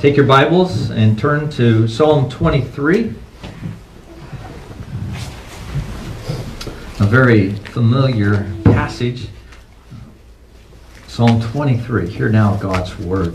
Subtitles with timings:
[0.00, 3.12] Take your Bibles and turn to Psalm 23.
[7.00, 9.26] A very familiar passage.
[11.08, 12.08] Psalm 23.
[12.10, 13.34] Hear now God's word.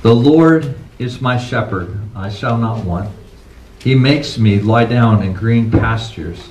[0.00, 3.14] The Lord is my shepherd, I shall not want.
[3.80, 6.48] He makes me lie down in green pastures.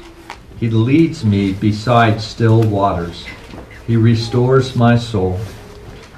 [0.60, 3.26] He leads me beside still waters.
[3.88, 5.40] He restores my soul.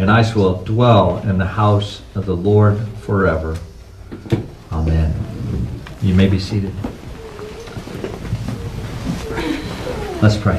[0.00, 3.58] and I shall dwell in the house of the Lord forever.
[4.72, 5.14] Amen.
[6.00, 6.72] You may be seated.
[10.22, 10.56] Let's pray.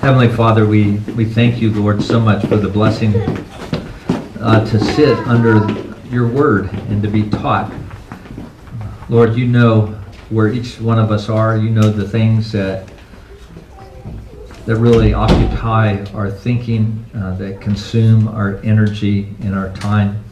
[0.00, 3.14] Heavenly Father, we, we thank you, Lord, so much for the blessing
[4.40, 5.70] uh, to sit under
[6.08, 7.70] your word and to be taught.
[9.10, 9.88] Lord, you know
[10.30, 11.58] where each one of us are.
[11.58, 12.90] You know the things that
[14.70, 20.24] that really occupy our thinking, uh, that consume our energy and our time.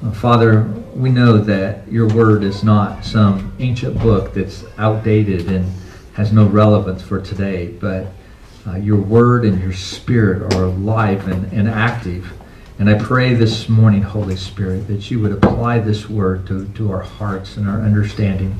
[0.00, 0.62] Uh, Father,
[0.94, 5.68] we know that your word is not some ancient book that's outdated and
[6.12, 8.06] has no relevance for today, but
[8.68, 12.32] uh, your word and your spirit are alive and, and active.
[12.78, 16.92] And I pray this morning, Holy Spirit, that you would apply this word to, to
[16.92, 18.56] our hearts and our understanding,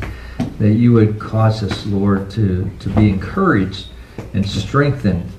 [0.58, 3.86] that you would cause us, Lord, to, to be encouraged
[4.34, 5.30] and strengthened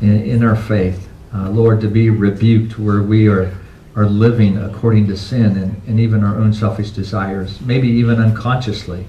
[0.00, 1.08] in, in our faith.
[1.34, 3.52] Uh, Lord, to be rebuked where we are,
[3.94, 9.06] are living according to sin and, and even our own selfish desires, maybe even unconsciously.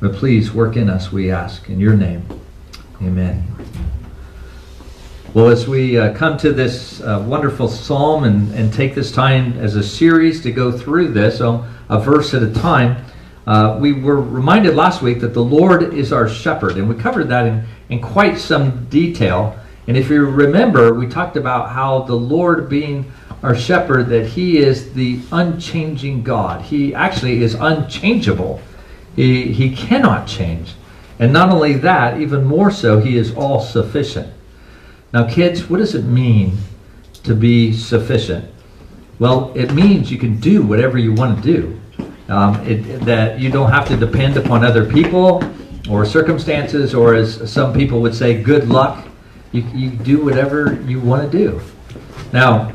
[0.00, 1.68] But please work in us, we ask.
[1.68, 2.26] In your name,
[3.02, 3.44] amen.
[5.34, 9.58] Well, as we uh, come to this uh, wonderful psalm and, and take this time
[9.58, 13.04] as a series to go through this, so a verse at a time,
[13.48, 17.28] uh, we were reminded last week that the Lord is our shepherd, and we covered
[17.30, 19.58] that in in quite some detail.
[19.86, 23.10] And if you remember, we talked about how the Lord being
[23.42, 26.62] our shepherd, that he is the unchanging God.
[26.62, 28.60] He actually is unchangeable.
[29.16, 30.74] He, he cannot change.
[31.18, 34.32] And not only that, even more so, he is all sufficient.
[35.12, 36.58] Now, kids, what does it mean
[37.22, 38.44] to be sufficient?
[39.18, 41.80] Well, it means you can do whatever you want to do.
[42.28, 45.42] Um, it, that you don't have to depend upon other people
[45.88, 49.06] or circumstances, or as some people would say, good luck.
[49.52, 51.60] You, you do whatever you want to do.
[52.32, 52.74] Now,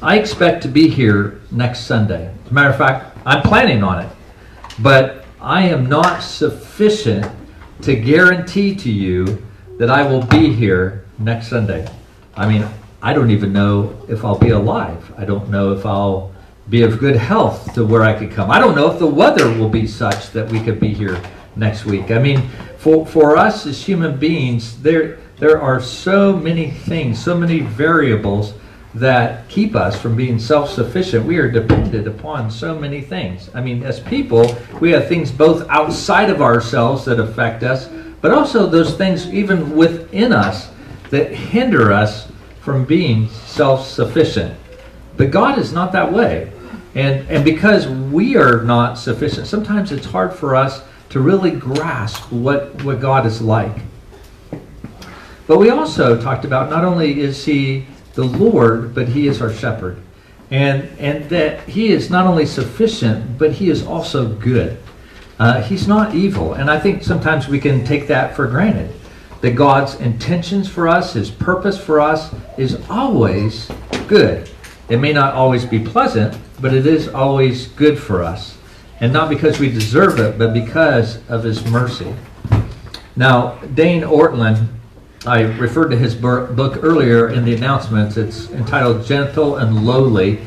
[0.00, 2.34] I expect to be here next Sunday.
[2.44, 4.10] As a matter of fact, I'm planning on it.
[4.80, 7.30] But I am not sufficient
[7.82, 9.46] to guarantee to you
[9.78, 11.88] that I will be here next Sunday.
[12.36, 12.66] I mean,
[13.00, 15.12] I don't even know if I'll be alive.
[15.16, 16.31] I don't know if I'll
[16.70, 18.50] be of good health to where I could come.
[18.50, 21.20] I don't know if the weather will be such that we could be here
[21.56, 22.10] next week.
[22.10, 27.36] I mean, for, for us as human beings, there, there are so many things, so
[27.36, 28.54] many variables
[28.94, 31.24] that keep us from being self sufficient.
[31.24, 33.50] We are dependent upon so many things.
[33.54, 37.88] I mean, as people, we have things both outside of ourselves that affect us,
[38.20, 40.70] but also those things even within us
[41.10, 42.30] that hinder us
[42.60, 44.58] from being self sufficient.
[45.16, 46.52] But God is not that way.
[46.94, 52.30] And, and because we are not sufficient, sometimes it's hard for us to really grasp
[52.32, 53.76] what, what God is like.
[55.46, 59.52] But we also talked about not only is he the Lord, but he is our
[59.52, 59.98] shepherd.
[60.50, 64.78] And, and that he is not only sufficient, but he is also good.
[65.38, 66.54] Uh, he's not evil.
[66.54, 68.94] And I think sometimes we can take that for granted.
[69.40, 73.70] That God's intentions for us, his purpose for us, is always
[74.06, 74.48] good.
[74.92, 78.58] It may not always be pleasant, but it is always good for us
[79.00, 82.14] and not because we deserve it, but because of his mercy.
[83.16, 84.68] Now, Dane Ortlund,
[85.24, 88.18] I referred to his book earlier in the announcements.
[88.18, 90.40] It's entitled Gentle and Lowly.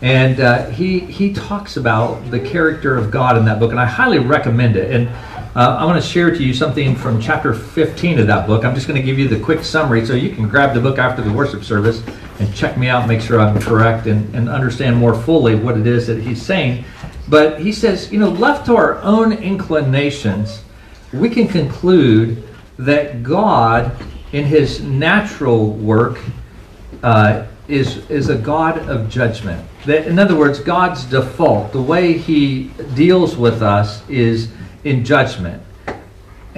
[0.00, 3.86] And uh, he, he talks about the character of God in that book, and I
[3.86, 4.92] highly recommend it.
[4.92, 5.08] And
[5.56, 8.64] uh, I want to share to you something from chapter 15 of that book.
[8.64, 10.98] I'm just going to give you the quick summary so you can grab the book
[10.98, 12.00] after the worship service
[12.38, 15.86] and check me out, make sure I'm correct, and, and understand more fully what it
[15.86, 16.84] is that he's saying.
[17.28, 20.62] But he says, you know, left to our own inclinations,
[21.12, 22.42] we can conclude
[22.78, 23.96] that God,
[24.32, 26.20] in his natural work,
[27.02, 29.66] uh, is, is a God of judgment.
[29.84, 34.50] That, in other words, God's default, the way he deals with us is
[34.84, 35.62] in judgment.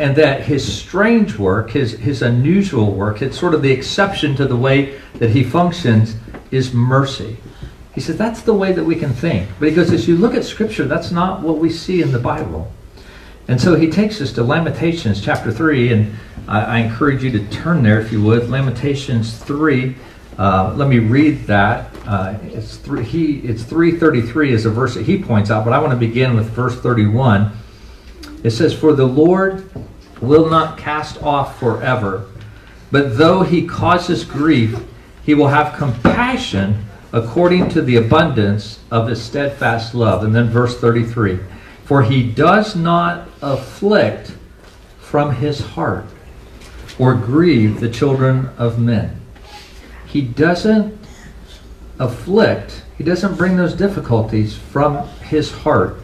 [0.00, 4.47] And that his strange work, his, his unusual work, it's sort of the exception to
[4.47, 6.17] the way that he functions,
[6.50, 7.37] is mercy.
[7.94, 9.50] He says that's the way that we can think.
[9.58, 12.19] But he goes, as you look at Scripture, that's not what we see in the
[12.19, 12.73] Bible.
[13.47, 16.14] And so he takes us to Lamentations chapter 3, and
[16.49, 18.49] I, I encourage you to turn there if you would.
[18.49, 19.97] Lamentations 3.
[20.38, 21.94] Uh, let me read that.
[22.06, 23.05] Uh, it's three.
[23.05, 26.35] He it's 333 is a verse that he points out, but I want to begin
[26.35, 27.52] with verse 31.
[28.43, 29.69] It says, "For the Lord
[30.20, 32.25] will not cast off forever,
[32.90, 34.78] but though he causes grief,
[35.25, 40.76] he will have compassion according to the abundance of his steadfast love." And then verse
[40.76, 41.40] 33.
[41.84, 44.32] For he does not afflict
[45.00, 46.06] from his heart
[46.99, 49.16] or grieve the children of men.
[50.06, 50.96] He doesn't
[51.99, 56.00] afflict, he doesn't bring those difficulties from his heart.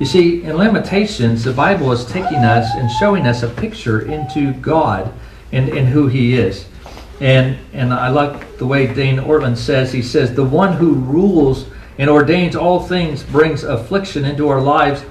[0.00, 4.54] You see, in Lamentations, the Bible is taking us and showing us a picture into
[4.54, 5.12] God
[5.52, 6.64] and, and who he is.
[7.20, 11.66] And, and I like the way Dane Ortlund says, he says, the one who rules
[11.98, 15.04] and ordains all things brings affliction into our lives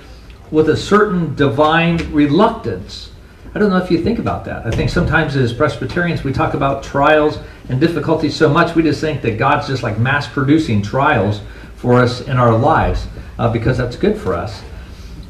[0.50, 3.12] with a certain divine reluctance.
[3.54, 4.66] I don't know if you think about that.
[4.66, 7.38] I think sometimes as Presbyterians we talk about trials
[7.70, 11.42] and difficulties so much we just think that God's just like mass producing trials
[11.76, 13.06] for us in our lives
[13.38, 14.64] uh, because that's good for us.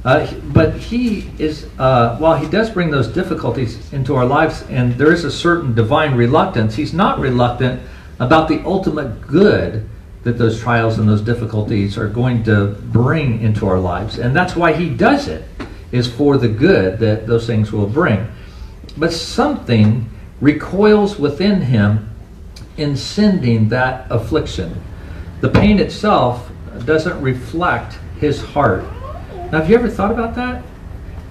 [0.05, 4.93] Uh, but he is, uh, while he does bring those difficulties into our lives, and
[4.93, 7.81] there is a certain divine reluctance, he's not reluctant
[8.19, 9.87] about the ultimate good
[10.23, 14.19] that those trials and those difficulties are going to bring into our lives.
[14.19, 15.43] And that's why he does it,
[15.91, 18.27] is for the good that those things will bring.
[18.97, 20.09] But something
[20.41, 22.09] recoils within him
[22.77, 24.81] in sending that affliction.
[25.41, 26.49] The pain itself
[26.85, 28.85] doesn't reflect his heart.
[29.51, 30.63] Now, have you ever thought about that?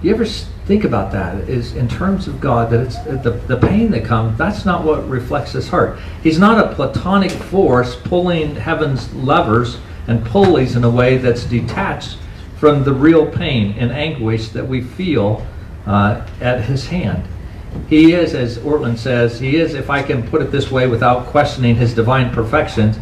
[0.01, 1.49] Do You ever think about that?
[1.49, 5.07] Is in terms of God that it's the, the pain that comes that's not what
[5.09, 5.99] reflects his heart.
[6.23, 9.77] He's not a platonic force pulling heaven's levers
[10.07, 12.17] and pulleys in a way that's detached
[12.57, 15.45] from the real pain and anguish that we feel
[15.85, 17.25] uh, at his hand.
[17.87, 21.27] He is as Ortlund says he is if i can put it this way without
[21.27, 22.97] questioning his divine perfections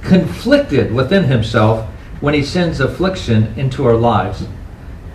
[0.00, 1.88] conflicted within himself
[2.20, 4.46] when he sends affliction into our lives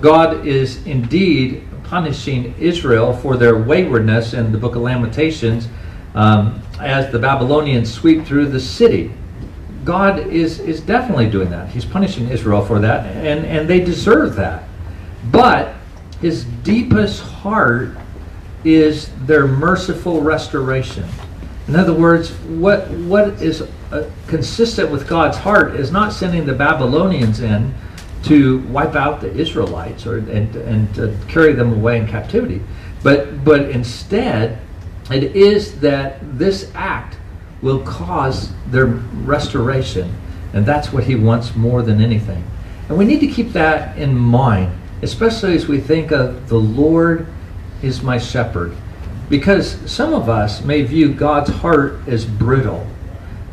[0.01, 5.67] god is indeed punishing Israel for their waywardness in the book of Lamentations
[6.15, 9.11] um, as the Babylonians sweep through the city.
[9.83, 11.67] God is, is definitely doing that.
[11.67, 14.63] He's punishing Israel for that, and, and they deserve that.
[15.31, 15.75] But
[16.21, 17.97] his deepest heart
[18.63, 21.03] is their merciful restoration.
[21.71, 26.51] In other words, what, what is uh, consistent with God's heart is not sending the
[26.53, 27.73] Babylonians in
[28.23, 32.61] to wipe out the Israelites or and and to carry them away in captivity.
[33.03, 34.59] But but instead,
[35.09, 37.15] it is that this act
[37.61, 40.13] will cause their restoration,
[40.51, 42.43] and that's what he wants more than anything.
[42.89, 47.27] And we need to keep that in mind, especially as we think of the Lord
[47.81, 48.75] is my shepherd,
[49.31, 52.85] because some of us may view God's heart as brittle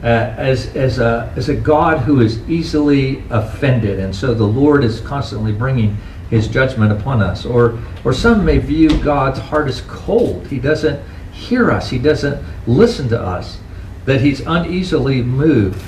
[0.02, 3.98] uh, as, as, a, as a God who is easily offended.
[4.00, 5.96] And so the Lord is constantly bringing
[6.30, 7.46] his judgment upon us.
[7.46, 10.48] Or, or some may view God's heart as cold.
[10.48, 11.00] He doesn't
[11.32, 13.58] hear us, he doesn't listen to us,
[14.04, 15.84] that he's uneasily moved.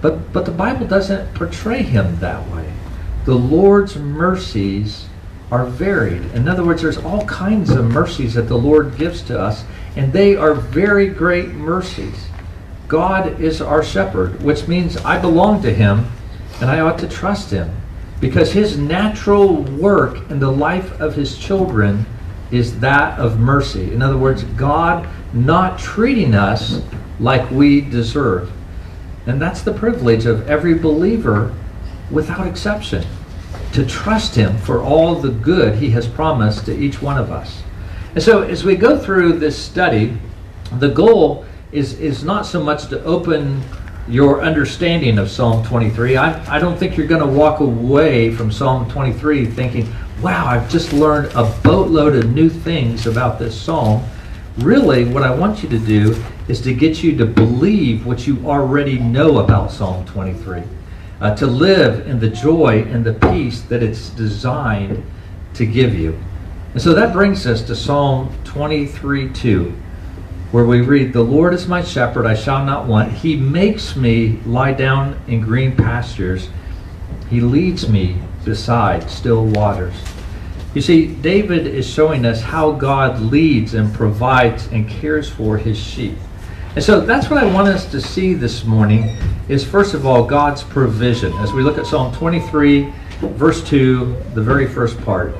[0.00, 2.72] But, but the Bible doesn't portray him that way.
[3.24, 5.08] The Lord's mercies
[5.54, 6.24] are varied.
[6.34, 10.12] In other words, there's all kinds of mercies that the Lord gives to us, and
[10.12, 12.26] they are very great mercies.
[12.88, 16.10] God is our shepherd, which means I belong to him
[16.60, 17.70] and I ought to trust him
[18.20, 22.04] because his natural work in the life of his children
[22.50, 23.92] is that of mercy.
[23.92, 26.82] In other words, God not treating us
[27.20, 28.50] like we deserve.
[29.26, 31.54] And that's the privilege of every believer
[32.10, 33.04] without exception
[33.74, 37.62] to trust him for all the good he has promised to each one of us.
[38.14, 40.16] And so as we go through this study,
[40.78, 43.60] the goal is, is not so much to open
[44.06, 46.16] your understanding of Psalm 23.
[46.16, 50.70] I, I don't think you're going to walk away from Psalm 23 thinking, wow, I've
[50.70, 54.04] just learned a boatload of new things about this psalm.
[54.58, 58.38] Really, what I want you to do is to get you to believe what you
[58.46, 60.62] already know about Psalm 23,
[61.20, 65.04] uh, to live in the joy and the peace that it's designed
[65.54, 66.18] to give you.
[66.72, 69.74] And so that brings us to Psalm 23 2
[70.54, 73.10] where we read, The Lord is my shepherd, I shall not want.
[73.10, 76.48] He makes me lie down in green pastures.
[77.28, 79.96] He leads me beside still waters.
[80.72, 85.76] You see, David is showing us how God leads and provides and cares for his
[85.76, 86.16] sheep.
[86.74, 89.16] And so that's what I want us to see this morning
[89.48, 91.32] is first of all God's provision.
[91.34, 95.36] As we look at Psalm 23, verse 2, the very first part.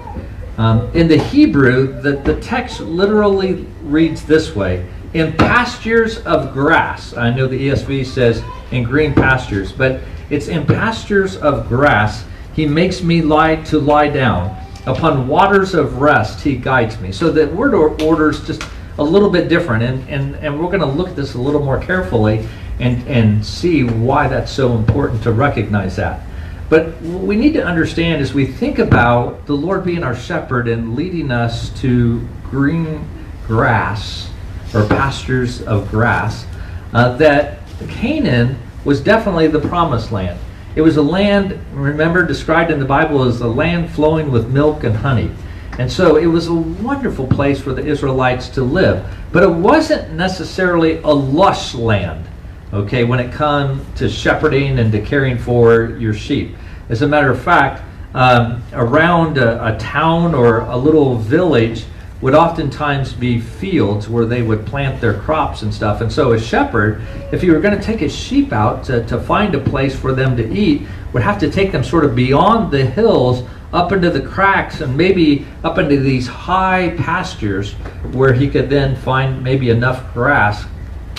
[0.59, 7.17] Um, in the Hebrew, the, the text literally reads this way in pastures of grass.
[7.17, 12.25] I know the ESV says in green pastures, but it's in pastures of grass.
[12.55, 14.57] He makes me lie to lie down.
[14.87, 17.11] Upon waters of rest, he guides me.
[17.11, 18.63] So the word order is just
[18.99, 21.63] a little bit different, and, and, and we're going to look at this a little
[21.63, 22.47] more carefully
[22.79, 26.21] and, and see why that's so important to recognize that.
[26.69, 30.67] But what we need to understand as we think about the Lord being our shepherd
[30.67, 33.09] and leading us to green
[33.47, 34.31] grass
[34.75, 36.47] or pastures of grass,
[36.93, 40.39] uh, that Canaan was definitely the promised land.
[40.75, 44.83] It was a land, remember, described in the Bible as a land flowing with milk
[44.85, 45.31] and honey.
[45.79, 49.05] And so it was a wonderful place for the Israelites to live.
[49.33, 52.27] But it wasn't necessarily a lush land,
[52.73, 56.57] okay, when it come to shepherding and to caring for your sheep.
[56.89, 57.83] As a matter of fact,
[58.15, 61.85] um, around a, a town or a little village,
[62.21, 66.01] would oftentimes be fields where they would plant their crops and stuff.
[66.01, 67.03] And so a shepherd,
[67.33, 70.15] if you were going to take his sheep out to, to find a place for
[70.15, 74.09] them to eat, would have to take them sort of beyond the hills up into
[74.09, 77.73] the cracks and maybe up into these high pastures
[78.13, 80.65] where he could then find maybe enough grass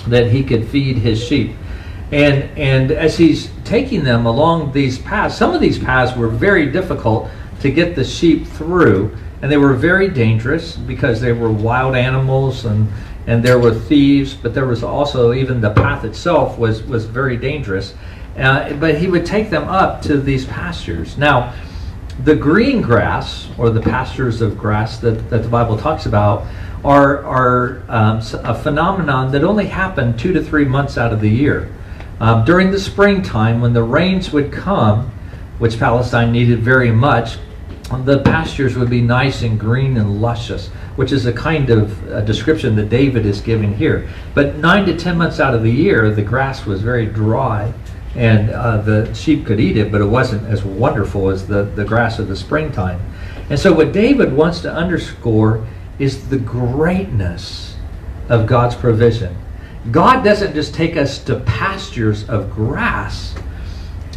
[0.07, 1.53] that he could feed his sheep.
[2.11, 6.71] And and as he's taking them along these paths, some of these paths were very
[6.71, 11.95] difficult to get the sheep through and they were very dangerous because they were wild
[11.95, 12.87] animals and
[13.27, 17.35] and there were thieves, but there was also even the path itself was was very
[17.35, 17.95] dangerous.
[18.37, 21.17] Uh, but he would take them up to these pastures.
[21.17, 21.53] Now,
[22.23, 26.45] the green grass or the pastures of grass that, that the Bible talks about
[26.83, 31.29] are are um, a phenomenon that only happened two to three months out of the
[31.29, 31.71] year.
[32.19, 35.11] Um, during the springtime, when the rains would come,
[35.59, 37.37] which Palestine needed very much,
[38.03, 42.21] the pastures would be nice and green and luscious, which is a kind of a
[42.21, 44.09] description that David is giving here.
[44.33, 47.73] But nine to ten months out of the year, the grass was very dry,
[48.15, 51.83] and uh, the sheep could eat it, but it wasn't as wonderful as the, the
[51.83, 53.01] grass of the springtime.
[53.49, 55.67] And so, what David wants to underscore
[55.99, 57.75] is the greatness
[58.29, 59.37] of God's provision.
[59.91, 63.35] God doesn't just take us to pastures of grass,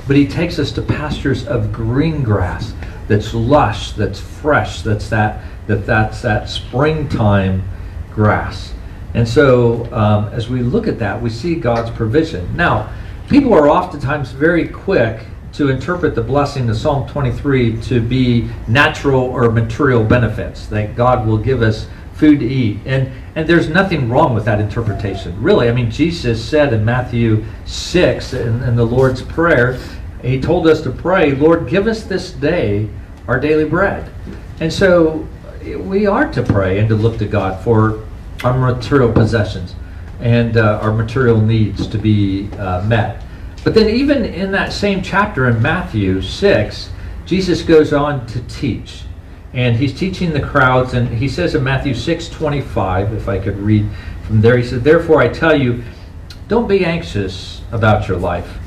[0.07, 2.73] but He takes us to pastures of green grass
[3.09, 7.63] that's lush, that's fresh, that's that that that's that springtime
[8.13, 8.73] grass.
[9.15, 12.57] And so, um, as we look at that, we see God's provision.
[12.57, 12.93] Now,
[13.29, 19.23] people are oftentimes very quick to interpret the blessing of Psalm 23 to be natural
[19.23, 22.79] or material benefits that God will give us food to eat.
[22.85, 25.41] And and there's nothing wrong with that interpretation.
[25.41, 29.79] Really, I mean, Jesus said in Matthew 6 in, in the Lord's Prayer
[30.23, 32.89] he told us to pray, Lord, give us this day
[33.29, 34.11] our daily bread.
[34.61, 35.29] And so
[35.63, 38.05] we are to pray and to look to God for
[38.43, 39.75] our material possessions
[40.21, 43.23] and uh, our material needs to be uh, met.
[43.65, 46.91] But then, even in that same chapter in Matthew 6,
[47.27, 49.03] Jesus goes on to teach.
[49.53, 53.57] And he's teaching the crowds, and he says in Matthew 6 25, if I could
[53.59, 53.89] read
[54.27, 55.83] from there, he said, Therefore I tell you,
[56.49, 58.59] don't be anxious about your life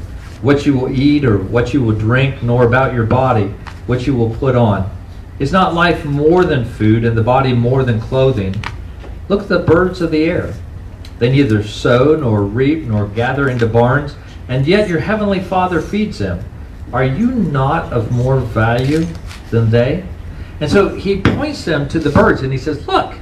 [0.41, 3.48] what you will eat or what you will drink, nor about your body,
[3.86, 4.89] what you will put on.
[5.39, 8.55] Is not life more than food, and the body more than clothing?
[9.29, 10.53] Look at the birds of the air.
[11.22, 14.16] They neither sow nor reap nor gather into barns,
[14.48, 16.44] and yet your heavenly Father feeds them.
[16.92, 19.06] Are you not of more value
[19.51, 20.04] than they?
[20.60, 23.13] And so he points them to the birds and he says, Look.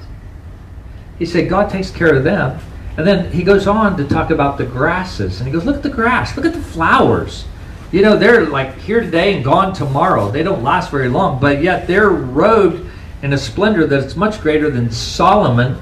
[1.18, 2.58] He said, God takes care of them.
[2.96, 5.42] And then he goes on to talk about the grasses.
[5.42, 7.44] And he goes, Look at the grass, look at the flowers.
[7.92, 10.32] You know, they're like here today and gone tomorrow.
[10.32, 12.90] They don't last very long, but yet they're robed
[13.24, 15.78] in a splendor that's much greater than Solomon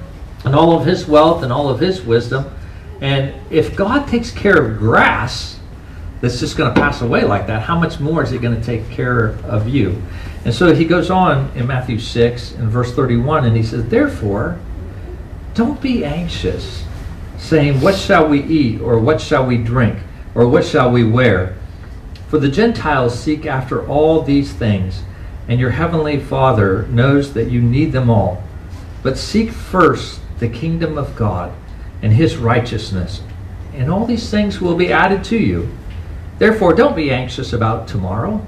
[0.48, 2.46] and all of his wealth and all of his wisdom.
[3.02, 5.60] And if God takes care of grass
[6.22, 8.64] that's just going to pass away like that, how much more is he going to
[8.64, 10.02] take care of you?
[10.46, 14.58] And so he goes on in Matthew 6 and verse 31 and he says, Therefore,
[15.54, 16.86] don't be anxious
[17.38, 20.00] saying, What shall we eat, or what shall we drink,
[20.34, 21.58] or what shall we wear?
[22.30, 25.04] For the Gentiles seek after all these things,
[25.50, 28.44] and your heavenly Father knows that you need them all.
[29.04, 31.54] But seek first the kingdom of God
[32.02, 33.22] and his righteousness,
[33.74, 35.70] and all these things will be added to you.
[36.38, 38.46] Therefore, don't be anxious about tomorrow,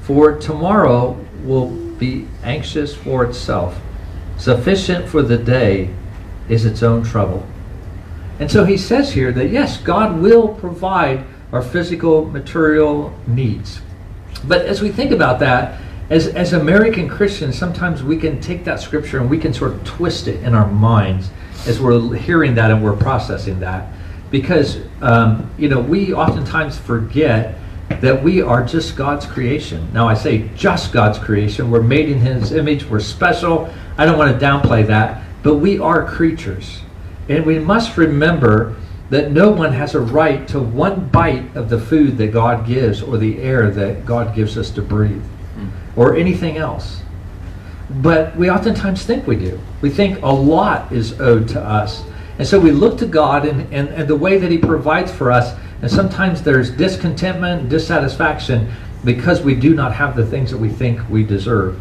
[0.00, 3.80] for tomorrow will be anxious for itself.
[4.36, 5.90] Sufficient for the day
[6.48, 7.46] is its own trouble.
[8.40, 13.80] And so he says here that yes, God will provide our physical, material needs.
[14.44, 15.80] But as we think about that,
[16.10, 19.84] as, as American Christians, sometimes we can take that scripture and we can sort of
[19.84, 21.30] twist it in our minds
[21.66, 23.92] as we're hearing that and we're processing that.
[24.30, 27.58] Because, um, you know, we oftentimes forget
[28.00, 29.92] that we are just God's creation.
[29.92, 31.70] Now, I say just God's creation.
[31.70, 32.86] We're made in His image.
[32.86, 33.72] We're special.
[33.98, 35.22] I don't want to downplay that.
[35.42, 36.80] But we are creatures.
[37.28, 38.76] And we must remember
[39.10, 43.02] that no one has a right to one bite of the food that God gives
[43.02, 45.24] or the air that God gives us to breathe
[45.98, 47.02] or anything else.
[47.90, 49.60] But we oftentimes think we do.
[49.82, 52.04] We think a lot is owed to us.
[52.38, 55.32] And so we look to God and, and, and the way that He provides for
[55.32, 55.58] us.
[55.82, 58.70] And sometimes there's discontentment, dissatisfaction
[59.04, 61.80] because we do not have the things that we think we deserve.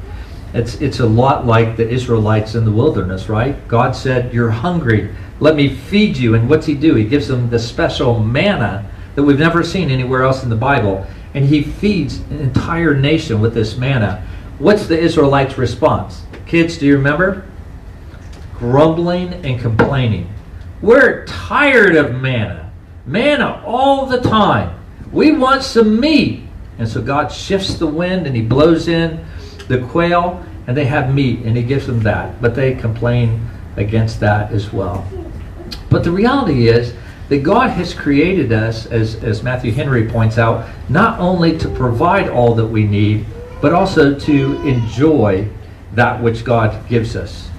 [0.53, 3.67] It's, it's a lot like the Israelites in the wilderness, right?
[3.67, 5.13] God said, You're hungry.
[5.39, 6.33] Let me feed you.
[6.33, 6.95] And what's He do?
[6.95, 11.05] He gives them the special manna that we've never seen anywhere else in the Bible.
[11.33, 14.25] And He feeds an entire nation with this manna.
[14.59, 16.23] What's the Israelites' response?
[16.45, 17.45] Kids, do you remember?
[18.57, 20.33] Grumbling and complaining.
[20.81, 22.71] We're tired of manna.
[23.05, 24.79] Manna all the time.
[25.11, 26.43] We want some meat.
[26.79, 29.25] And so God shifts the wind and He blows in
[29.67, 32.41] the quail and they have meat and He gives them that.
[32.41, 35.07] But they complain against that as well.
[35.89, 36.93] But the reality is
[37.29, 42.29] that God has created us, as, as Matthew Henry points out, not only to provide
[42.29, 43.25] all that we need,
[43.61, 45.47] but also to enjoy
[45.93, 47.49] that which God gives us.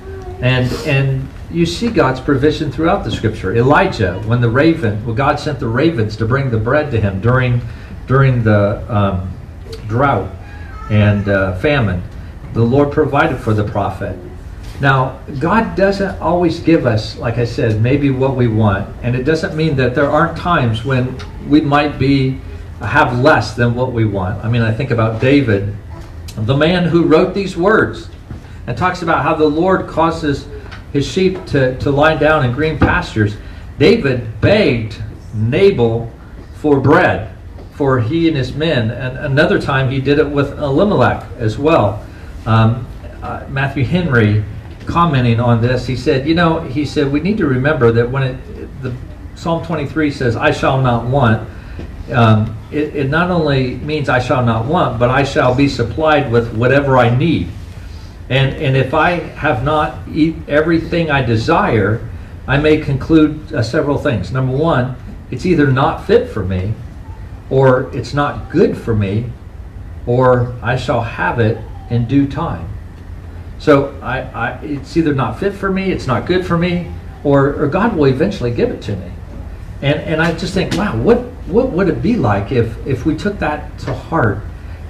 [0.41, 3.57] And, and you see God's provision throughout the scripture.
[3.57, 7.21] Elijah, when the raven, well, God sent the ravens to bring the bread to him
[7.21, 7.61] during,
[8.07, 9.33] during the um,
[9.87, 10.31] drought
[10.91, 12.03] and uh, famine,
[12.53, 14.17] the Lord provided for the prophet.
[14.81, 18.95] Now, God doesn't always give us, like I said, maybe what we want.
[19.03, 22.41] And it doesn't mean that there aren't times when we might be
[22.81, 24.45] have less than what we want.
[24.45, 25.75] I mean, I think about David,
[26.37, 28.09] the man who wrote these words,
[28.69, 30.47] and talks about how the Lord causes
[30.93, 33.37] his sheep to, to lie down in green pastures.
[33.79, 35.03] David begged
[35.35, 36.13] Nabal
[36.55, 37.35] for bread
[37.73, 38.91] for he and his men.
[38.91, 42.05] And another time he did it with Elimelech as well.
[42.45, 42.87] Um,
[43.23, 44.45] uh, Matthew Henry
[44.89, 48.23] commenting on this, he said, you know, he said, we need to remember that when
[48.23, 48.95] it, the
[49.35, 51.49] Psalm 23 says, I shall not want,
[52.11, 56.33] um, it, it not only means I shall not want, but I shall be supplied
[56.33, 57.49] with whatever I need.
[58.31, 62.09] And, and if I have not eat everything I desire,
[62.47, 64.33] I may conclude uh, several things.
[64.33, 64.97] Number one,
[65.31, 66.73] it's either not fit for me,
[67.51, 69.31] or it's not good for me,
[70.07, 71.59] or I shall have it
[71.91, 72.78] in due time.
[73.59, 76.93] So I, I, it's either not fit for me, it's not good for me,
[77.25, 79.11] or, or God will eventually give it to me.
[79.83, 83.17] And, and I just think, wow, what, what would it be like if, if we
[83.17, 84.41] took that to heart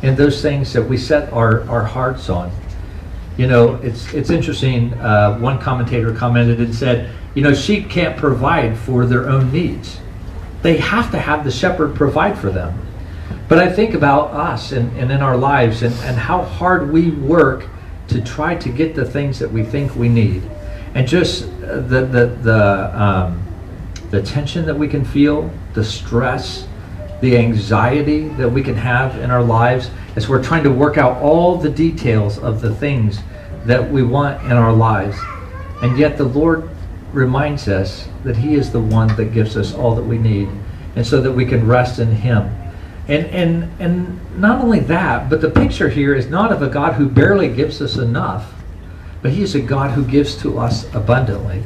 [0.03, 2.51] and those things that we set our, our hearts on?
[3.37, 4.93] You know, it's, it's interesting.
[4.95, 10.01] Uh, one commentator commented and said, you know, sheep can't provide for their own needs.
[10.63, 12.85] They have to have the shepherd provide for them.
[13.49, 17.11] But I think about us and, and in our lives and, and how hard we
[17.11, 17.67] work
[18.09, 20.43] to try to get the things that we think we need.
[20.95, 23.45] And just the, the, the, um,
[24.11, 26.67] the tension that we can feel, the stress,
[27.21, 31.21] the anxiety that we can have in our lives as we're trying to work out
[31.23, 33.21] all the details of the things
[33.65, 35.19] that we want in our lives.
[35.83, 36.69] And yet the Lord
[37.13, 40.49] reminds us that He is the one that gives us all that we need,
[40.97, 42.55] and so that we can rest in Him.
[43.09, 46.93] And, and, and not only that, but the picture here is not of a God
[46.93, 48.53] who barely gives us enough,
[49.23, 51.63] but He is a God who gives to us abundantly.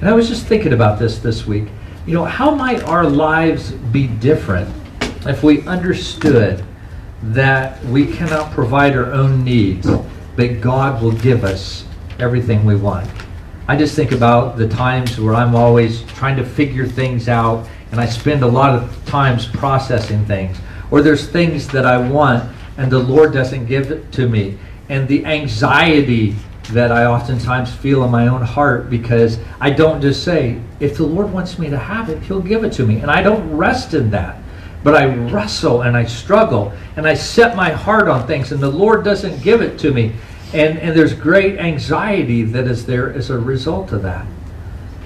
[0.00, 1.68] And I was just thinking about this this week.
[2.06, 4.72] You know, how might our lives be different
[5.26, 6.64] if we understood
[7.22, 9.88] that we cannot provide our own needs,
[10.36, 11.84] but God will give us
[12.20, 13.10] everything we want?
[13.66, 18.00] I just think about the times where I'm always trying to figure things out and
[18.00, 20.58] I spend a lot of times processing things
[20.94, 24.56] or there's things that I want and the Lord doesn't give it to me.
[24.88, 26.36] And the anxiety
[26.70, 31.04] that I oftentimes feel in my own heart because I don't just say, if the
[31.04, 33.00] Lord wants me to have it, He'll give it to me.
[33.00, 34.40] And I don't rest in that.
[34.84, 38.70] But I wrestle and I struggle and I set my heart on things and the
[38.70, 40.12] Lord doesn't give it to me.
[40.52, 44.24] And, and there's great anxiety that is there as a result of that.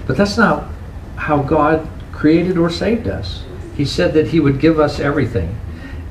[0.05, 0.67] But that's not
[1.15, 3.43] how God created or saved us.
[3.75, 5.55] He said that He would give us everything.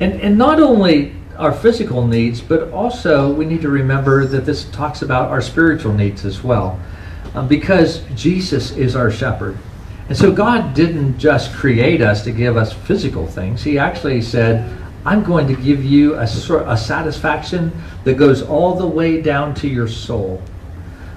[0.00, 4.64] And, and not only our physical needs, but also we need to remember that this
[4.70, 6.80] talks about our spiritual needs as well.
[7.34, 9.56] Um, because Jesus is our shepherd.
[10.08, 13.62] And so God didn't just create us to give us physical things.
[13.62, 17.72] He actually said, I'm going to give you a, a satisfaction
[18.04, 20.42] that goes all the way down to your soul.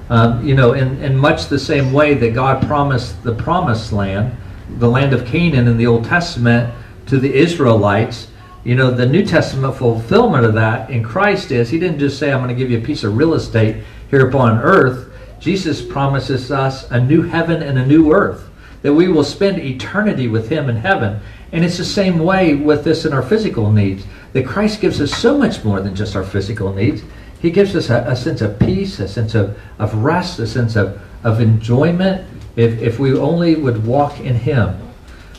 [0.09, 4.35] Um, you know, in, in much the same way that God promised the promised land,
[4.77, 6.73] the land of Canaan in the Old Testament
[7.07, 8.27] to the Israelites,
[8.63, 12.31] you know, the New Testament fulfillment of that in Christ is He didn't just say,
[12.31, 15.11] I'm going to give you a piece of real estate here upon earth.
[15.39, 18.47] Jesus promises us a new heaven and a new earth,
[18.83, 21.19] that we will spend eternity with Him in heaven.
[21.51, 25.11] And it's the same way with this in our physical needs, that Christ gives us
[25.11, 27.01] so much more than just our physical needs.
[27.41, 30.75] He gives us a, a sense of peace, a sense of, of rest, a sense
[30.75, 34.79] of, of enjoyment, if, if we only would walk in Him.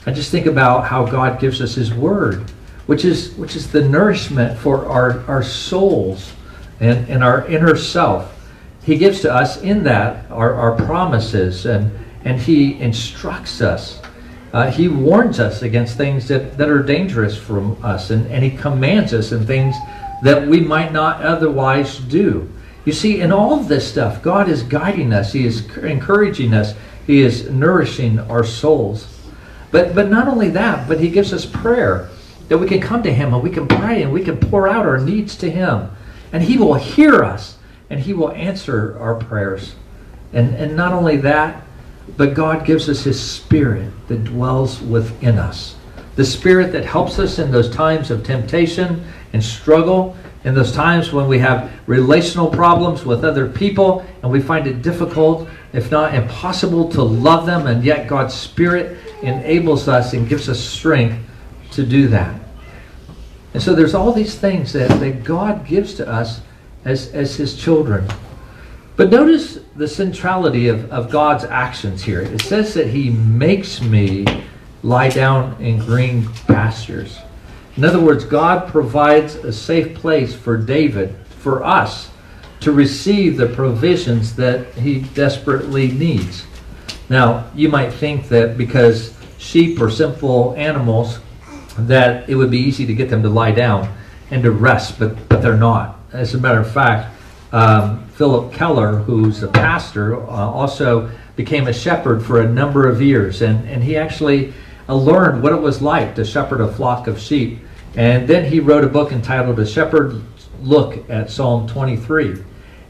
[0.07, 2.51] I just think about how God gives us His Word
[2.93, 6.35] which is which is the nourishment for our, our souls
[6.79, 8.39] and, and our inner self.
[8.83, 11.91] He gives to us in that our, our promises and
[12.23, 14.03] and he instructs us.
[14.53, 18.51] Uh, he warns us against things that, that are dangerous from us and, and he
[18.51, 19.75] commands us in things
[20.23, 22.47] that we might not otherwise do.
[22.85, 26.75] You see, in all of this stuff, God is guiding us, He is encouraging us,
[27.07, 29.07] He is nourishing our souls.
[29.71, 32.11] But but not only that, but He gives us prayer
[32.49, 34.87] that we can come to Him and we can pray and we can pour out
[34.87, 35.91] our needs to Him.
[36.33, 37.59] And He will hear us
[37.91, 39.75] and He will answer our prayers.
[40.33, 41.63] And, and not only that,
[42.17, 45.77] but God gives us His Spirit that dwells within us.
[46.17, 51.13] The Spirit that helps us in those times of temptation and struggle, in those times
[51.13, 56.15] when we have relational problems with other people and we find it difficult, if not
[56.15, 61.17] impossible, to love them, and yet God's Spirit enables us and gives us strength
[61.73, 62.41] to do that.
[63.55, 66.41] And so there's all these things that, that God gives to us
[66.85, 68.09] as, as his children.
[68.97, 72.21] But notice the centrality of, of God's actions here.
[72.21, 74.27] It says that he makes me
[74.83, 77.19] lie down in green pastures.
[77.77, 82.11] In other words, God provides a safe place for David, for us,
[82.61, 86.45] to receive the provisions that he desperately needs.
[87.09, 91.19] Now, you might think that because sheep or simple animals
[91.79, 93.93] that it would be easy to get them to lie down
[94.31, 95.99] and to rest, but, but they're not.
[96.13, 97.15] As a matter of fact,
[97.53, 103.01] um, Phillip Keller, who's a pastor, uh, also became a shepherd for a number of
[103.01, 104.53] years, and, and he actually
[104.89, 107.59] uh, learned what it was like to shepherd a flock of sheep.
[107.95, 110.23] And then he wrote a book entitled A Shepherd
[110.63, 112.43] Look at Psalm 23.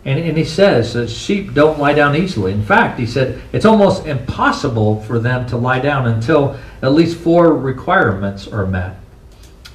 [0.04, 2.52] And, and he says that sheep don't lie down easily.
[2.52, 7.16] In fact, he said it's almost impossible for them to lie down until at least
[7.18, 8.98] four requirements are met.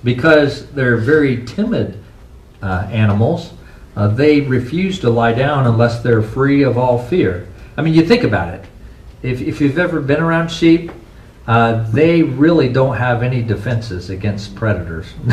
[0.04, 2.04] Because they're very timid
[2.62, 3.54] uh, animals,
[3.96, 7.48] uh, they refuse to lie down unless they're free of all fear.
[7.78, 8.66] I mean, you think about it.
[9.24, 10.92] If, if you've ever been around sheep,
[11.48, 15.08] uh, they really don't have any defenses against predators.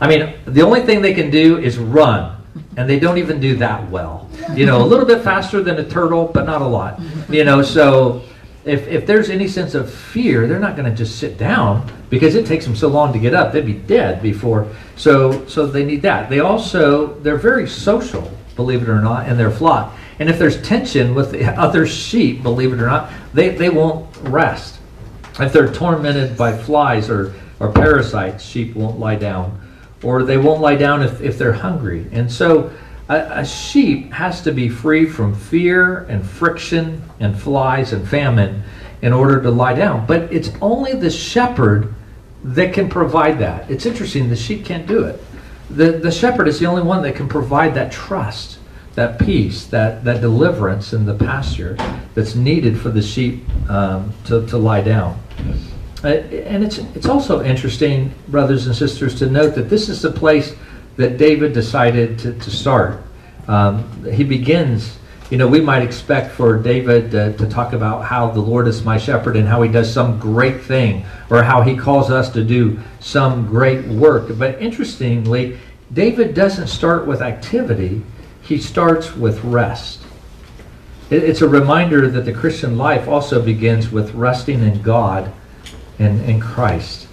[0.00, 2.41] I mean, the only thing they can do is run
[2.76, 4.28] and they don't even do that well.
[4.54, 7.00] You know, a little bit faster than a turtle, but not a lot.
[7.28, 8.22] You know, so
[8.64, 12.34] if, if there's any sense of fear, they're not going to just sit down because
[12.34, 13.52] it takes them so long to get up.
[13.52, 14.68] They'd be dead before.
[14.96, 16.28] So so they need that.
[16.28, 19.96] They also they're very social, believe it or not, in their flock.
[20.18, 24.14] And if there's tension with the other sheep, believe it or not, they, they won't
[24.20, 24.78] rest.
[25.40, 29.61] If they're tormented by flies or, or parasites, sheep won't lie down
[30.02, 32.06] or they won't lie down if, if they're hungry.
[32.12, 32.72] And so
[33.08, 38.62] a, a, sheep has to be free from fear and friction and flies and famine
[39.02, 40.06] in order to lie down.
[40.06, 41.94] But it's only the shepherd
[42.44, 43.70] that can provide that.
[43.70, 45.22] It's interesting, the sheep can't do it.
[45.70, 48.58] The, the shepherd is the only one that can provide that trust,
[48.94, 51.76] that peace, that, that deliverance in the pasture
[52.14, 55.20] that's needed for the sheep um, to, to lie down.
[56.04, 60.10] Uh, and it's it's also interesting, brothers and sisters, to note that this is the
[60.10, 60.54] place
[60.96, 63.02] that David decided to, to start.
[63.48, 64.98] Um, he begins,
[65.30, 68.84] you know, we might expect for David uh, to talk about how the Lord is
[68.84, 72.44] my shepherd and how he does some great thing or how he calls us to
[72.44, 74.26] do some great work.
[74.36, 75.58] But interestingly,
[75.92, 78.02] David doesn't start with activity,
[78.42, 80.00] he starts with rest.
[81.10, 85.32] It's a reminder that the Christian life also begins with resting in God
[85.98, 87.06] in, in Christ.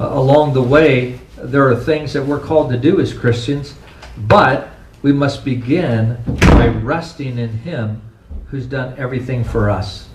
[0.00, 3.74] Uh, along the way, there are things that we're called to do as Christians,
[4.16, 4.68] but
[5.02, 8.02] we must begin by resting in Him
[8.46, 10.08] who's done everything for us.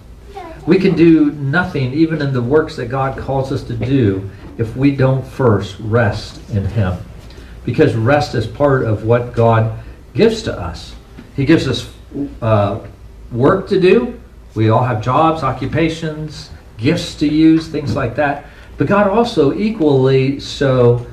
[0.65, 4.75] We can do nothing, even in the works that God calls us to do, if
[4.75, 6.97] we don't first rest in Him.
[7.65, 9.79] Because rest is part of what God
[10.13, 10.95] gives to us.
[11.35, 11.91] He gives us
[12.41, 12.79] uh,
[13.31, 14.19] work to do.
[14.55, 18.45] We all have jobs, occupations, gifts to use, things like that.
[18.77, 21.05] But God also, equally so,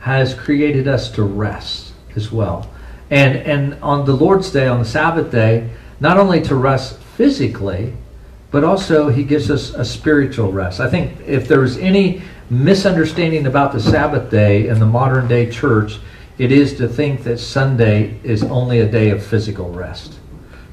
[0.00, 2.70] has created us to rest as well.
[3.10, 7.94] And, and on the Lord's Day, on the Sabbath day, not only to rest physically,
[8.50, 10.80] but also He gives us a spiritual rest.
[10.80, 15.98] I think if there's any misunderstanding about the Sabbath day in the modern day church,
[16.38, 20.18] it is to think that Sunday is only a day of physical rest.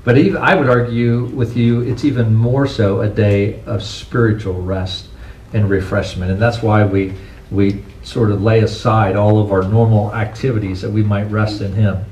[0.04, 4.62] But even, I would argue with you, it's even more so a day of spiritual
[4.62, 5.08] rest
[5.54, 6.32] and refreshment.
[6.32, 7.13] And that's why we,
[7.52, 11.72] we sort of lay aside all of our normal activities that we might rest in
[11.74, 12.04] Him.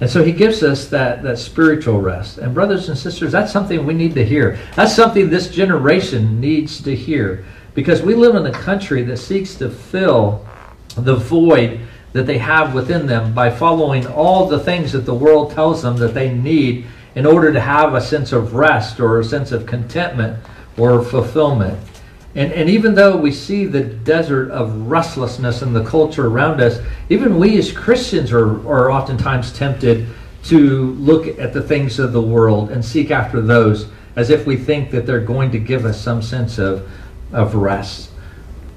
[0.00, 2.38] And so He gives us that, that spiritual rest.
[2.38, 4.58] And, brothers and sisters, that's something we need to hear.
[4.74, 7.44] That's something this generation needs to hear.
[7.74, 10.44] Because we live in a country that seeks to fill
[10.96, 11.80] the void
[12.12, 15.96] that they have within them by following all the things that the world tells them
[15.98, 19.66] that they need in order to have a sense of rest or a sense of
[19.66, 20.42] contentment
[20.76, 21.78] or fulfillment.
[22.34, 26.78] And, and even though we see the desert of restlessness in the culture around us,
[27.08, 30.06] even we as Christians are, are oftentimes tempted
[30.44, 34.56] to look at the things of the world and seek after those as if we
[34.56, 36.88] think that they're going to give us some sense of,
[37.32, 38.10] of rest.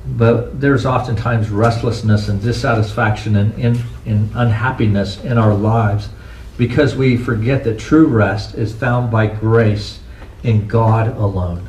[0.05, 6.09] But there's oftentimes restlessness and dissatisfaction and, and, and unhappiness in our lives
[6.57, 9.99] because we forget that true rest is found by grace
[10.43, 11.67] in God alone.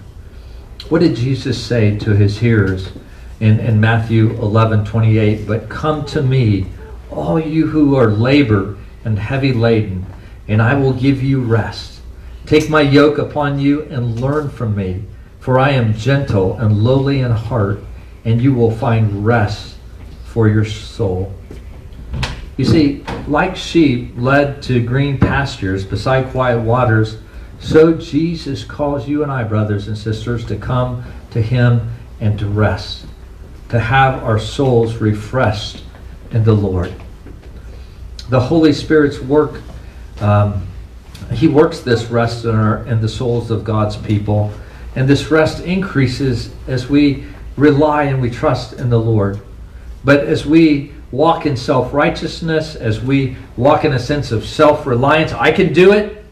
[0.88, 2.92] What did Jesus say to his hearers
[3.40, 5.46] in, in Matthew 11 28?
[5.46, 6.66] But come to me,
[7.10, 10.04] all you who are labor and heavy laden,
[10.48, 12.00] and I will give you rest.
[12.44, 15.04] Take my yoke upon you and learn from me,
[15.40, 17.80] for I am gentle and lowly in heart,
[18.26, 19.76] and you will find rest
[20.26, 21.32] for your soul.
[22.56, 27.18] You see, like sheep led to green pastures beside quiet waters,
[27.58, 31.90] so Jesus calls you and I, brothers and sisters, to come to Him
[32.20, 33.06] and to rest,
[33.70, 35.82] to have our souls refreshed
[36.30, 36.94] in the Lord.
[38.28, 39.60] The Holy Spirit's work,
[40.20, 40.66] um,
[41.32, 44.52] He works this rest in, our, in the souls of God's people,
[44.94, 47.24] and this rest increases as we
[47.56, 49.40] rely and we trust in the Lord.
[50.04, 54.86] But as we walk in self righteousness, as we walk in a sense of self
[54.86, 56.24] reliance, I can do it,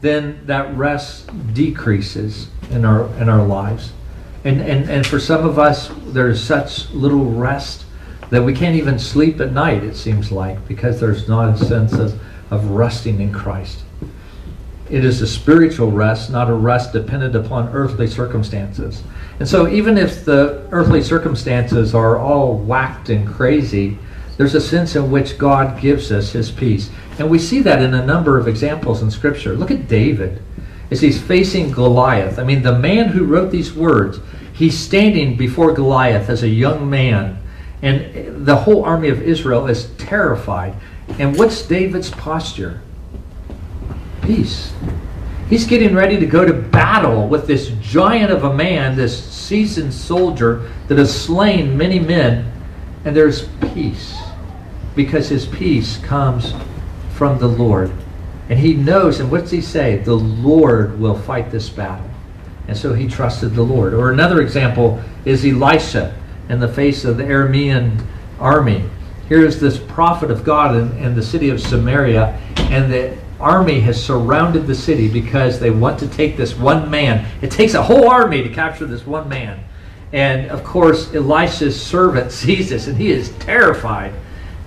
[0.00, 3.92] then that rest decreases in our in our lives.
[4.44, 7.84] And, and, and for some of us, there's such little rest
[8.30, 11.92] that we can't even sleep at night, it seems like, because there's not a sense
[11.92, 12.20] of,
[12.50, 13.84] of resting in Christ.
[14.90, 19.02] It is a spiritual rest, not a rest dependent upon earthly circumstances.
[19.38, 23.98] And so, even if the earthly circumstances are all whacked and crazy,
[24.36, 26.90] there's a sense in which God gives us his peace.
[27.18, 29.54] And we see that in a number of examples in Scripture.
[29.54, 30.42] Look at David
[30.90, 32.38] as he's facing Goliath.
[32.38, 34.20] I mean, the man who wrote these words,
[34.52, 37.38] he's standing before Goliath as a young man,
[37.80, 40.74] and the whole army of Israel is terrified.
[41.18, 42.80] And what's David's posture?
[44.22, 44.72] Peace.
[45.48, 49.92] He's getting ready to go to battle with this giant of a man, this seasoned
[49.92, 52.50] soldier that has slain many men,
[53.04, 54.18] and there's peace
[54.94, 56.54] because his peace comes
[57.14, 57.92] from the Lord.
[58.48, 59.98] And he knows, and what's he say?
[59.98, 62.08] The Lord will fight this battle.
[62.68, 63.94] And so he trusted the Lord.
[63.94, 66.16] Or another example is Elisha
[66.48, 68.04] in the face of the Aramean
[68.38, 68.88] army.
[69.28, 74.02] Here's this prophet of God in, in the city of Samaria, and the army has
[74.02, 77.26] surrounded the city because they want to take this one man.
[77.42, 79.62] It takes a whole army to capture this one man.
[80.12, 84.14] And of course, Elisha's servant sees this and he is terrified.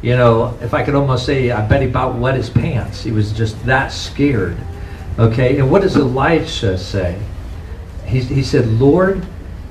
[0.02, 3.02] You know, if I could almost say, I bet he about wet his pants.
[3.02, 4.58] He was just that scared.
[5.18, 7.20] Okay, and what does Elisha say?
[8.06, 9.26] He, he said, Lord,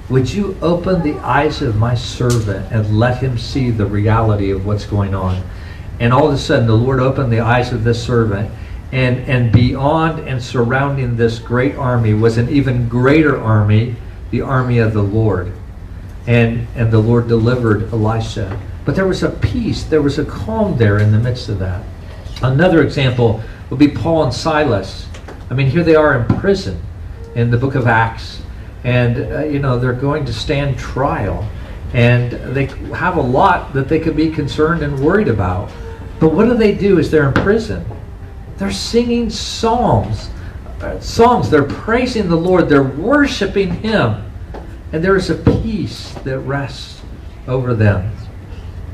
[0.09, 4.67] would you open the eyes of my servant and let him see the reality of
[4.67, 5.43] what's going on?
[6.01, 8.51] And all of a sudden, the Lord opened the eyes of this servant,
[8.95, 13.97] and, and beyond and surrounding this great army was an even greater army,
[14.31, 15.53] the army of the Lord.
[16.29, 18.57] And, and the Lord delivered Elisha.
[18.85, 21.85] But there was a peace, there was a calm there in the midst of that.
[22.41, 25.09] Another example would be Paul and Silas.
[25.51, 26.81] I mean, here they are in prison
[27.35, 28.43] in the book of Acts.
[28.85, 31.51] And, uh, you know, they're going to stand trial.
[31.95, 35.73] And they have a lot that they could be concerned and worried about.
[36.21, 37.85] But what do they do as they're in prison?
[38.59, 40.31] They're singing psalms
[40.85, 41.51] uh, songs.
[41.51, 42.69] They're praising the Lord.
[42.69, 44.31] They're worshiping Him.
[44.93, 47.01] And there is a peace that rests
[47.49, 48.13] over them.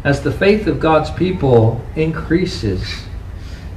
[0.04, 2.82] As the faith of God's people increases,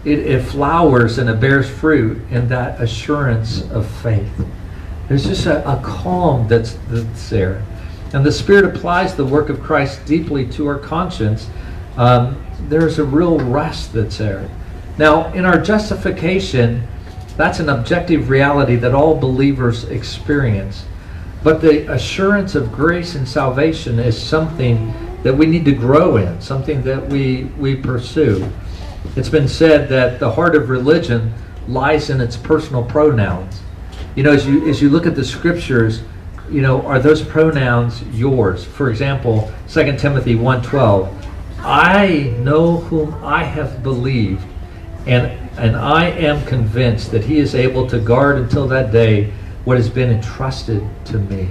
[0.06, 4.46] it, it flowers and it bears fruit in that assurance of faith.
[5.08, 7.66] There's just a, a calm that's, that's there.
[8.14, 11.50] And the Spirit applies the work of Christ deeply to our conscience.
[11.98, 14.50] Um, there's a real rest that's there.
[14.98, 16.88] Now, in our justification,
[17.36, 20.86] that's an objective reality that all believers experience.
[21.44, 26.40] But the assurance of grace and salvation is something that we need to grow in,
[26.42, 28.50] something that we, we pursue.
[29.16, 31.34] It's been said that the heart of religion
[31.68, 33.62] lies in its personal pronouns.
[34.16, 36.02] You know, as you as you look at the scriptures,
[36.50, 38.64] you know, are those pronouns yours?
[38.64, 41.12] For example, 2 Timothy 1:12,
[41.60, 44.46] I know whom I have believed,
[45.06, 49.32] and and I am convinced that he is able to guard until that day
[49.66, 51.50] what has been entrusted to me.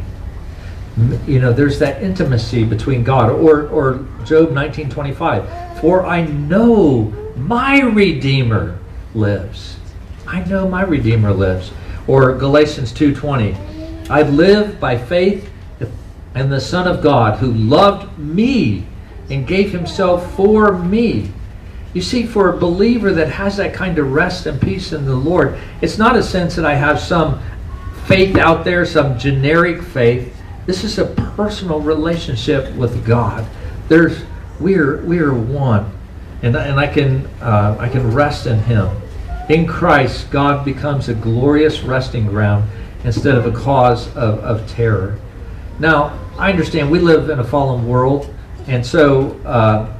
[1.27, 3.31] You know, there's that intimacy between God.
[3.31, 8.79] Or or Job 19:25, for I know my Redeemer
[9.15, 9.77] lives.
[10.27, 11.71] I know my Redeemer lives.
[12.07, 13.57] Or Galatians 2:20,
[14.11, 15.49] I live by faith
[16.35, 18.87] in the Son of God who loved me
[19.31, 21.31] and gave himself for me.
[21.94, 25.14] You see, for a believer that has that kind of rest and peace in the
[25.14, 27.42] Lord, it's not a sense that I have some
[28.07, 30.35] faith out there, some generic faith.
[30.66, 33.46] This is a personal relationship with God.
[33.88, 34.24] There's
[34.61, 35.90] we're we are one
[36.42, 38.88] and, and I can uh, I can rest in Him.
[39.48, 42.68] In Christ, God becomes a glorious resting ground
[43.05, 45.18] instead of a cause of, of terror.
[45.78, 48.33] Now, I understand we live in a fallen world,
[48.66, 49.92] and so uh,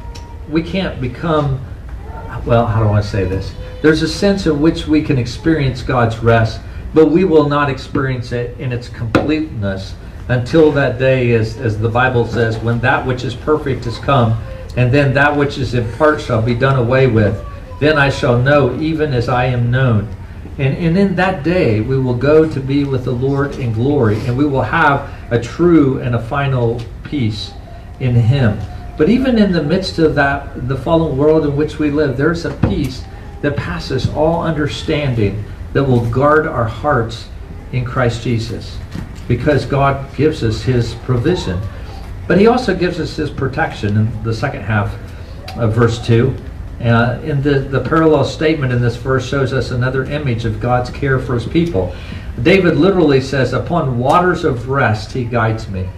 [0.48, 1.61] we can't become.
[2.44, 3.55] Well, how do I say this?
[3.83, 6.61] There's a sense in which we can experience God's rest,
[6.94, 9.94] but we will not experience it in its completeness
[10.28, 14.40] until that day, as, as the Bible says, when that which is perfect has come
[14.76, 17.44] and then that which is in part shall be done away with.
[17.81, 20.09] Then I shall know, even as I am known.
[20.59, 24.18] And, and in that day we will go to be with the Lord in glory,
[24.26, 27.52] and we will have a true and a final peace
[28.00, 28.59] in Him.
[28.96, 32.44] But even in the midst of that, the fallen world in which we live, there's
[32.44, 33.05] a peace
[33.40, 37.28] that passes all understanding that will guard our hearts
[37.72, 38.78] in Christ Jesus
[39.26, 41.61] because God gives us His provision.
[42.26, 44.94] But he also gives us his protection in the second half
[45.57, 46.35] of verse 2.
[46.81, 50.90] Uh, in the, the parallel statement in this verse shows us another image of God's
[50.90, 51.94] care for his people.
[52.42, 55.88] David literally says, Upon waters of rest he guides me.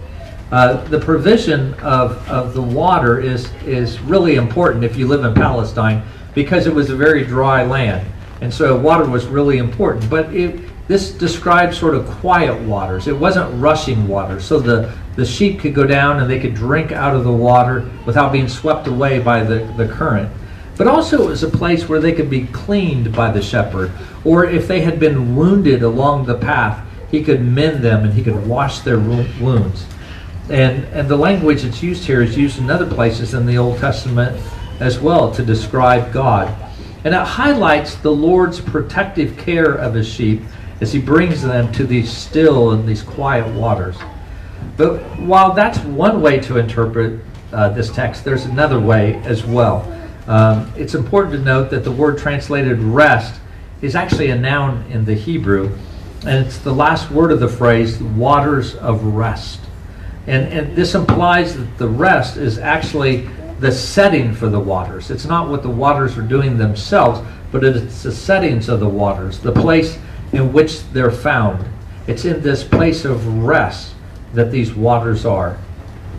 [0.51, 5.33] Uh, the provision of, of the water is, is really important if you live in
[5.33, 6.03] Palestine
[6.35, 8.07] because it was a very dry land.
[8.41, 10.09] And so water was really important.
[10.09, 13.07] But it, this describes sort of quiet waters.
[13.07, 14.39] It wasn't rushing water.
[14.39, 17.89] So the, the sheep could go down and they could drink out of the water
[18.05, 20.31] without being swept away by the, the current.
[20.77, 23.91] But also, it was a place where they could be cleaned by the shepherd.
[24.23, 28.21] Or if they had been wounded along the path, he could mend them and he
[28.21, 29.85] could wash their wounds.
[30.49, 33.79] And, and the language that's used here is used in other places in the Old
[33.79, 34.39] Testament
[34.79, 36.53] as well to describe God.
[37.03, 40.41] And it highlights the Lord's protective care of his sheep
[40.81, 43.95] as he brings them to these still and these quiet waters.
[44.77, 49.91] But while that's one way to interpret uh, this text, there's another way as well.
[50.27, 53.39] Um, it's important to note that the word translated rest
[53.81, 55.75] is actually a noun in the Hebrew,
[56.25, 59.61] and it's the last word of the phrase, waters of rest.
[60.27, 65.11] And, and this implies that the rest is actually the setting for the waters.
[65.11, 69.39] It's not what the waters are doing themselves, but it's the settings of the waters,
[69.39, 69.97] the place
[70.33, 71.65] in which they're found.
[72.07, 73.93] It's in this place of rest
[74.33, 75.57] that these waters are.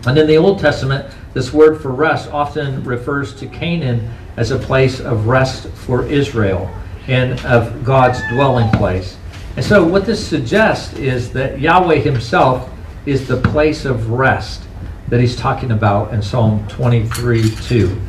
[0.05, 4.57] And in the Old Testament, this word for rest often refers to Canaan as a
[4.57, 6.73] place of rest for Israel
[7.07, 9.17] and of God's dwelling place.
[9.55, 12.69] And so, what this suggests is that Yahweh Himself
[13.07, 14.63] is the place of rest
[15.07, 18.01] that He's talking about in Psalm 23 2.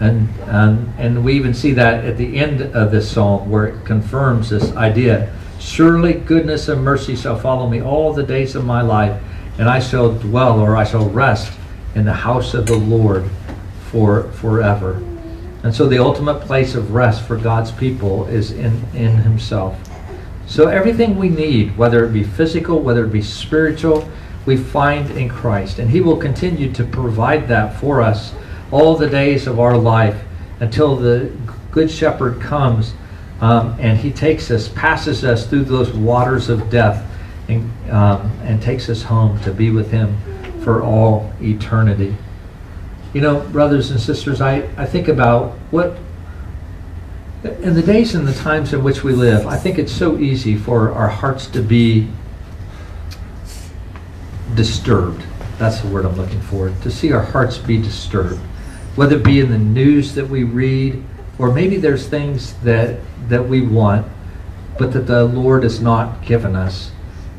[0.00, 3.84] And, and, and we even see that at the end of this psalm where it
[3.84, 5.32] confirms this idea.
[5.58, 9.20] Surely goodness and mercy shall follow me all the days of my life
[9.58, 11.52] and I shall dwell or I shall rest
[11.94, 13.30] in the house of the Lord
[13.90, 15.02] for forever.
[15.62, 19.78] And so the ultimate place of rest for God's people is in, in Himself.
[20.46, 24.08] So everything we need, whether it be physical, whether it be spiritual,
[24.46, 25.78] we find in Christ.
[25.78, 28.32] And He will continue to provide that for us
[28.70, 30.22] all the days of our life
[30.60, 31.30] until the
[31.70, 32.94] Good Shepherd comes
[33.40, 37.04] Um, and he takes us, passes us through those waters of death,
[37.48, 40.16] and, um, and takes us home to be with him
[40.62, 42.16] for all eternity.
[43.12, 45.98] You know, brothers and sisters, I, I think about what,
[47.42, 50.56] in the days and the times in which we live, I think it's so easy
[50.56, 52.08] for our hearts to be
[54.54, 55.22] disturbed.
[55.58, 56.70] That's the word I'm looking for.
[56.70, 58.40] To see our hearts be disturbed.
[58.96, 61.02] Whether it be in the news that we read,
[61.38, 64.06] or maybe there's things that, that we want,
[64.78, 66.90] but that the Lord has not given us.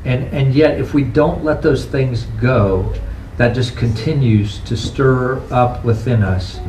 [0.03, 2.93] And, and yet, if we don't let those things go,
[3.37, 6.59] that just continues to stir up within us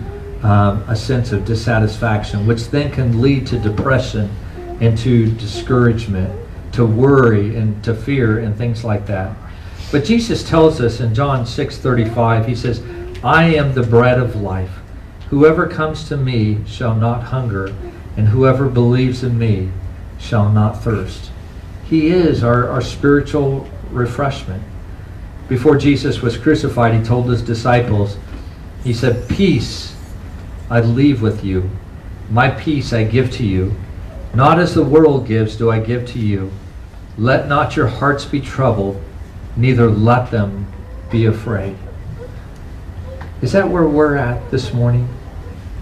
[0.43, 4.31] um, a sense of dissatisfaction, which then can lead to depression
[4.81, 6.33] and to discouragement,
[6.73, 9.37] to worry and to fear and things like that.
[9.93, 12.83] But Jesus tells us in John 6:35, he says,
[13.23, 14.81] "I am the bread of life.
[15.31, 17.71] Whoever comes to me shall not hunger,
[18.17, 19.69] and whoever believes in me
[20.19, 21.31] shall not thirst."
[21.85, 24.63] He is our, our spiritual refreshment.
[25.49, 28.17] Before Jesus was crucified, he told his disciples,
[28.83, 29.95] he said, "Peace
[30.69, 31.71] I leave with you.
[32.29, 33.77] My peace I give to you.
[34.35, 36.51] Not as the world gives do I give to you.
[37.17, 39.01] Let not your hearts be troubled,
[39.57, 40.73] neither let them
[41.11, 41.77] be afraid.
[43.43, 45.09] Is that where we're at this morning?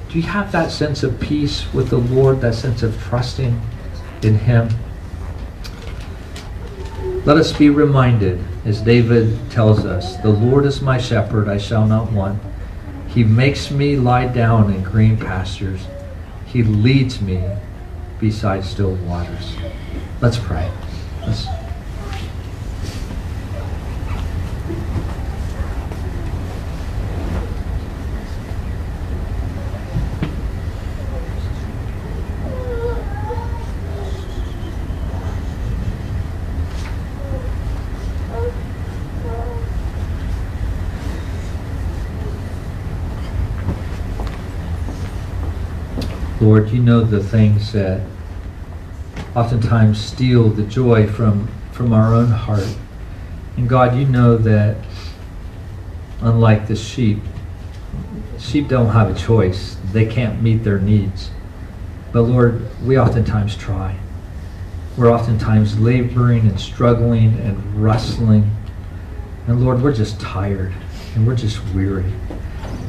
[0.08, 3.60] Do you have that sense of peace with the Lord, that sense of trusting
[4.22, 4.68] in Him?
[7.24, 11.86] Let us be reminded, as David tells us, the Lord is my shepherd, I shall
[11.86, 12.40] not want.
[13.08, 15.86] He makes me lie down in green pastures.
[16.46, 17.48] He leads me
[18.20, 19.56] beside still waters.
[20.20, 20.70] Let's pray.
[21.22, 21.46] Let's
[46.44, 48.02] Lord, you know the things that
[49.34, 52.68] oftentimes steal the joy from, from our own heart.
[53.56, 54.76] And God, you know that
[56.20, 57.22] unlike the sheep,
[58.38, 59.78] sheep don't have a choice.
[59.92, 61.30] They can't meet their needs.
[62.12, 63.96] But Lord, we oftentimes try.
[64.98, 68.50] We're oftentimes laboring and struggling and wrestling.
[69.46, 70.74] And Lord, we're just tired
[71.14, 72.12] and we're just weary.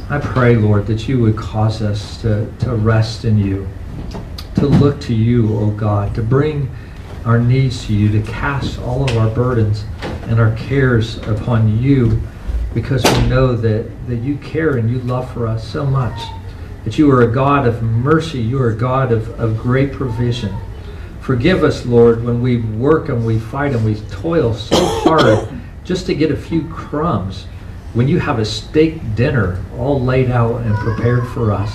[0.08, 3.68] I pray, Lord, that you would cause us to, to rest in you,
[4.54, 6.70] to look to you, O God, to bring
[7.26, 9.84] our needs to you, to cast all of our burdens
[10.28, 12.22] and our cares upon you,
[12.76, 16.20] because we know that, that you care and you love for us so much.
[16.84, 20.56] That you are a God of mercy, you are a God of, of great provision.
[21.20, 25.50] Forgive us, Lord, when we work and we fight and we toil so hard
[25.84, 27.48] just to get a few crumbs
[27.96, 31.74] when you have a steak dinner all laid out and prepared for us.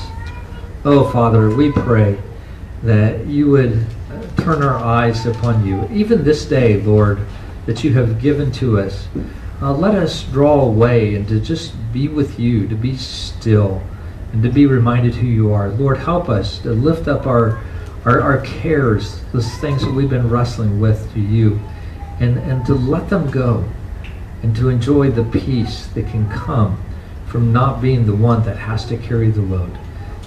[0.84, 2.18] Oh, Father, we pray
[2.82, 3.86] that you would
[4.36, 5.88] turn our eyes upon you.
[5.90, 7.20] Even this day, Lord,
[7.64, 9.08] that you have given to us,
[9.62, 13.82] uh, let us draw away and to just be with you, to be still,
[14.32, 15.70] and to be reminded who you are.
[15.70, 17.62] Lord, help us to lift up our,
[18.04, 21.58] our, our cares, those things that we've been wrestling with to you,
[22.18, 23.66] and, and to let them go
[24.42, 26.82] and to enjoy the peace that can come
[27.26, 29.78] from not being the one that has to carry the load.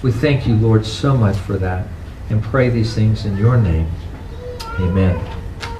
[0.02, 1.86] We thank you, Lord, so much for that
[2.30, 3.90] and pray these things in your name.
[4.78, 5.43] Amen.